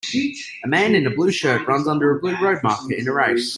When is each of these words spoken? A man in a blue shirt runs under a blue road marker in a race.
A 0.63 0.67
man 0.67 0.95
in 0.95 1.05
a 1.05 1.11
blue 1.11 1.29
shirt 1.29 1.67
runs 1.67 1.87
under 1.87 2.17
a 2.17 2.19
blue 2.19 2.35
road 2.41 2.57
marker 2.63 2.91
in 2.91 3.07
a 3.07 3.13
race. 3.13 3.49